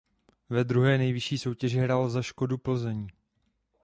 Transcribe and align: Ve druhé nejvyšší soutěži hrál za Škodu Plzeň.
Ve 0.49 0.63
druhé 0.63 0.97
nejvyšší 0.97 1.37
soutěži 1.37 1.79
hrál 1.79 2.09
za 2.09 2.21
Škodu 2.21 2.57
Plzeň. 2.57 3.07